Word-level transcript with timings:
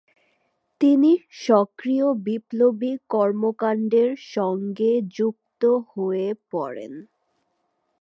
তিনি 0.81 1.11
সক্রিয় 1.41 2.07
বিপ্লবী 2.25 2.91
কর্মকাণ্ডের 3.09 4.11
সঙ্গে 4.31 4.91
যুক্ত 5.17 5.61
হয়ে 5.91 6.29
পড়েন। 6.51 6.93